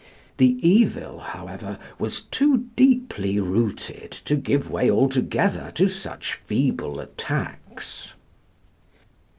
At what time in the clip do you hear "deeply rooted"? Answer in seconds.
2.75-4.09